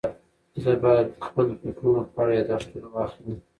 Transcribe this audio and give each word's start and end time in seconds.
زه 0.63 0.71
باید 0.83 1.07
د 1.11 1.17
خپلو 1.27 1.51
فکرونو 1.61 2.01
په 2.13 2.17
اړه 2.21 2.31
یاداښتونه 2.39 2.87
واخلم. 2.91 3.37